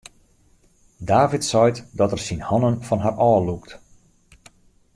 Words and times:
David 0.99 1.43
seit 1.49 1.85
dat 1.97 2.11
er 2.11 2.21
syn 2.25 2.43
hannen 2.49 2.77
fan 2.87 3.03
har 3.05 3.15
ôflûkt. 3.31 3.71